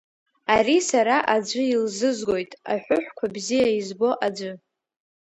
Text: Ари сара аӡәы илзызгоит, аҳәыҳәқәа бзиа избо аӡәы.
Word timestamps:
Ари 0.55 0.77
сара 0.89 1.17
аӡәы 1.33 1.63
илзызгоит, 1.73 2.51
аҳәыҳәқәа 2.73 3.25
бзиа 3.33 3.67
избо 3.79 4.09
аӡәы. 4.25 4.51